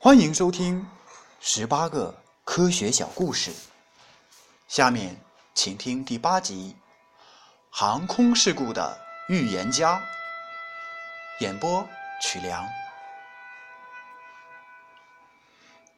[0.00, 0.86] 欢迎收听
[1.40, 3.52] 十八个科学小故事。
[4.68, 5.20] 下面
[5.54, 6.76] 请听第八集
[7.68, 8.96] 《航空事故的
[9.28, 9.96] 预言家》。
[11.40, 11.84] 演播：
[12.22, 12.64] 曲梁。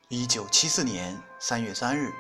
[0.08, 2.10] 一九七四年三月三日，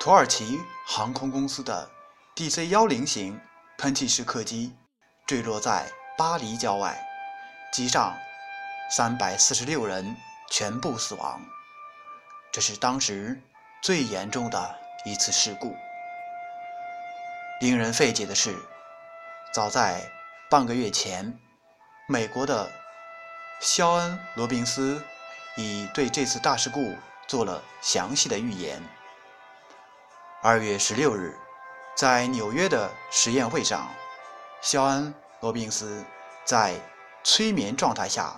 [0.00, 1.88] 土耳其航空公司的
[2.34, 3.40] DC 幺零型
[3.78, 4.74] 喷气式客机
[5.24, 5.88] 坠落在
[6.18, 7.00] 巴黎郊外，
[7.72, 8.12] 机上
[8.90, 10.16] 三百四十六人
[10.50, 11.40] 全部死亡。
[12.52, 13.40] 这是当时
[13.82, 15.74] 最严重的一次事故。
[17.62, 18.54] 令人费解的是，
[19.54, 20.10] 早在
[20.50, 21.38] 半个月前，
[22.06, 22.70] 美国的
[23.60, 25.02] 肖恩·罗宾斯。
[25.56, 28.80] 已对这次大事故做了详细的预言。
[30.40, 31.36] 二月十六日，
[31.96, 33.90] 在纽约的实验会上，
[34.62, 36.04] 肖恩·罗宾斯
[36.44, 36.76] 在
[37.24, 38.36] 催眠状态下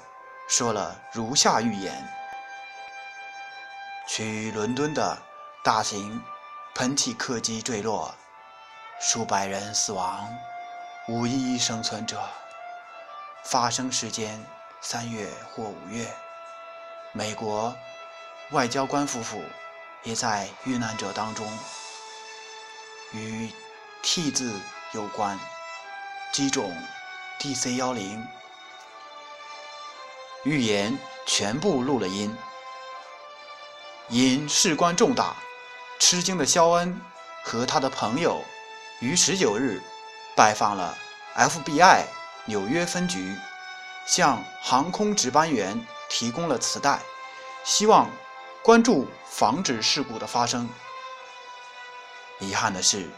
[0.54, 2.06] 说了如下预言：
[4.06, 5.16] 去伦敦的
[5.64, 6.22] 大型
[6.74, 8.14] 喷气客机坠落，
[9.00, 10.28] 数百人死亡，
[11.08, 12.22] 无一生存者。
[13.44, 14.44] 发生时间：
[14.82, 16.06] 三月或五月。
[17.12, 17.74] 美国
[18.50, 19.42] 外交官夫妇
[20.02, 21.50] 也在遇难者当中，
[23.12, 23.50] 与
[24.02, 24.60] T 字
[24.92, 25.40] 有关，
[26.30, 26.76] 机种
[27.40, 28.28] DC 幺零，
[30.44, 32.36] 预言全部录了音。
[34.08, 35.36] 因事关重大，
[35.98, 37.00] 吃惊的肖恩
[37.44, 38.42] 和他的朋友
[39.00, 39.82] 于十九日
[40.36, 40.96] 拜访了
[41.36, 42.04] FBI
[42.44, 43.36] 纽约分局，
[44.06, 45.86] 向航空值班员。
[46.14, 47.00] 提供了磁带，
[47.64, 48.06] 希望
[48.62, 50.68] 关注防止事故的发生。
[52.38, 53.08] 遗憾的是，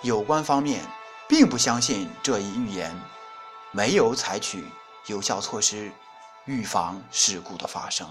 [0.00, 0.84] 有关方面
[1.28, 3.00] 并不相信这一预言，
[3.70, 4.64] 没有采取
[5.06, 5.92] 有效措施
[6.44, 8.08] 预防事故的发生。